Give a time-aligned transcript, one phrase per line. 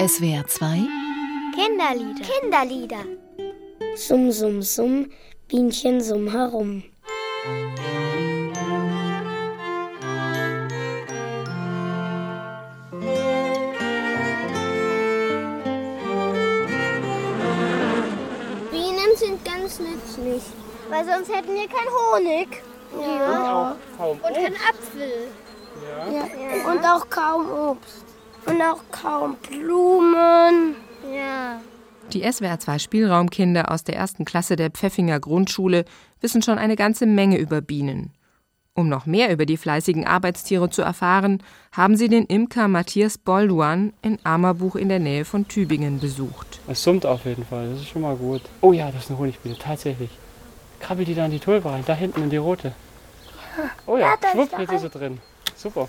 [0.00, 0.86] SWR 2
[1.56, 2.22] Kinderlieder.
[2.22, 3.04] Kinderlieder.
[3.96, 5.10] Summ, summ, summ,
[5.48, 6.84] Bienchen summ herum.
[18.70, 20.44] Bienen sind ganz nützlich,
[20.90, 22.62] weil sonst hätten wir keinen Honig.
[23.00, 23.76] Ja.
[23.96, 24.12] Kaum.
[24.12, 25.28] Und keinen Apfel.
[26.12, 26.72] Ja.
[26.72, 28.07] Und auch kaum Obst.
[28.48, 30.74] Und auch kaum Blumen.
[31.14, 31.60] Ja.
[32.12, 35.84] Die SWR2 Spielraumkinder aus der ersten Klasse der Pfeffinger Grundschule
[36.20, 38.12] wissen schon eine ganze Menge über Bienen.
[38.72, 43.92] Um noch mehr über die fleißigen Arbeitstiere zu erfahren, haben sie den Imker Matthias Bolduan
[44.02, 46.60] in Amerbuch in der Nähe von Tübingen besucht.
[46.68, 48.42] Es summt auf jeden Fall, das ist schon mal gut.
[48.60, 50.10] Oh ja, das ist eine Honigbiene, tatsächlich.
[50.78, 52.72] Krabbelt die da in die Tulpe rein, da hinten in die rote.
[53.86, 55.18] Oh ja, ist schwupp, jetzt ist sie drin.
[55.56, 55.88] Super.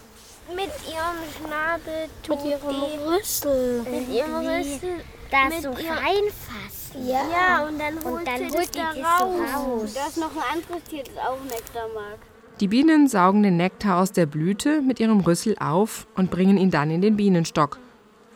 [0.55, 3.83] Mit ihrem Schnabel tut Mit ihrem die, Rüssel.
[3.83, 4.89] mit ihrem Rüssel
[5.29, 7.07] Das Mit so reinfassen.
[7.07, 7.21] Ja.
[7.31, 9.53] Ja, und dann holt, Und dann sie holt das die da das so raus.
[9.55, 9.93] raus.
[9.93, 12.17] Da ist noch ein anderes Tier, das auch Nektar mag.
[12.59, 16.71] Die Bienen saugen den Nektar aus der Blüte mit ihrem Rüssel auf und bringen ihn
[16.71, 17.77] dann in den Bienenstock.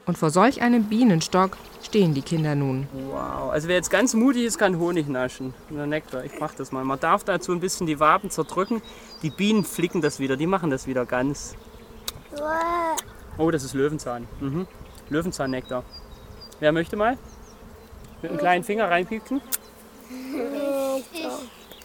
[0.06, 2.88] Und vor solch einem Bienenstock stehen die Kinder nun.
[3.10, 5.54] Wow, also wer jetzt ganz mutig ist, kann Honig naschen.
[5.72, 6.84] Oder Nektar, ich mach das mal.
[6.86, 8.82] Man darf dazu ein bisschen die Waben zerdrücken.
[9.24, 11.56] Die Bienen flicken das wieder, die machen das wieder ganz.
[13.38, 14.28] Oh, das ist Löwenzahn.
[14.40, 14.68] Mhm.
[15.10, 15.84] Löwenzahnnektar.
[16.60, 17.18] Wer möchte mal?
[18.22, 19.42] Mit einem kleinen Finger reinpieksen?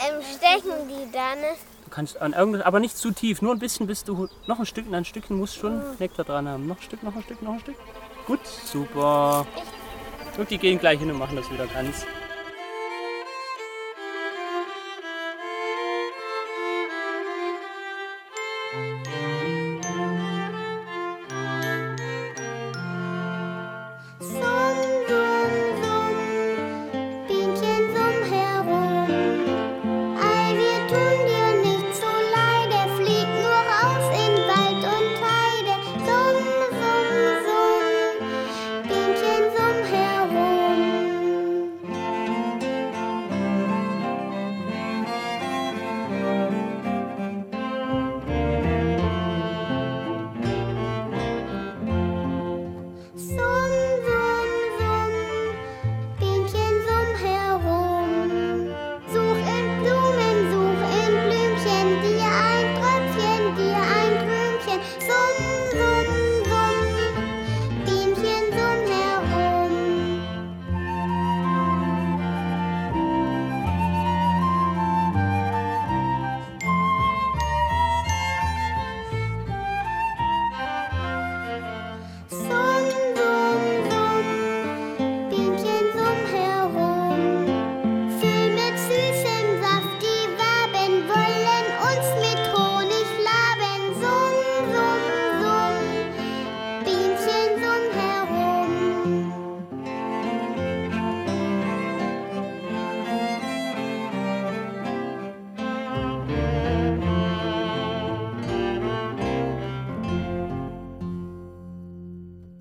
[0.01, 1.57] Ähm, stechen die da, ne?
[1.85, 4.67] Du kannst an irgendwas, aber nicht zu tief, nur ein bisschen, bis du noch ein
[4.67, 6.67] Stück, ein Stückchen musst schon Nektar dran haben.
[6.67, 7.77] Noch ein Stück, noch ein Stück, noch ein Stück.
[8.27, 9.47] Gut, super.
[10.37, 12.05] Und die gehen gleich hin und machen das wieder ganz.